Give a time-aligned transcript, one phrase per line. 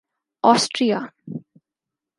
[0.43, 0.99] Austria